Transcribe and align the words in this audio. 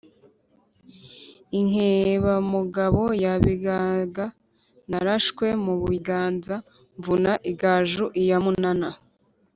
inkebamugabo 1.59 3.03
ya 3.23 3.33
bigaga, 3.45 4.25
narashwe 4.89 5.45
mu 5.63 5.73
biganza 5.91 6.55
mvuna 6.97 7.31
igaju 7.51 8.05
lya 8.23 8.37
munana. 8.45 8.89